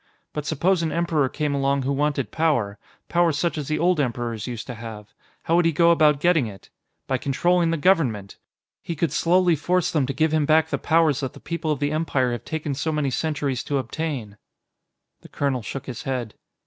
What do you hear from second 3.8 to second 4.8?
Emperors used to